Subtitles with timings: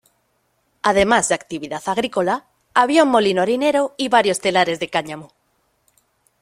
[0.81, 5.31] Además de actividad agrícola, había un molino harinero y varios telares de cáñamo.